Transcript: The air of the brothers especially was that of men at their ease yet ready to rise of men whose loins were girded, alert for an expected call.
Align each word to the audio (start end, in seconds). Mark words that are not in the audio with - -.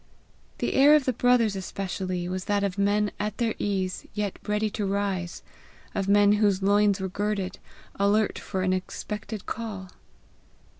The 0.57 0.73
air 0.73 0.95
of 0.95 1.05
the 1.05 1.13
brothers 1.13 1.55
especially 1.55 2.27
was 2.27 2.45
that 2.45 2.63
of 2.63 2.75
men 2.79 3.11
at 3.19 3.37
their 3.37 3.53
ease 3.59 4.07
yet 4.15 4.39
ready 4.49 4.67
to 4.71 4.83
rise 4.87 5.43
of 5.93 6.07
men 6.07 6.31
whose 6.31 6.63
loins 6.63 6.99
were 6.99 7.07
girded, 7.07 7.59
alert 7.99 8.39
for 8.39 8.63
an 8.63 8.73
expected 8.73 9.45
call. 9.45 9.91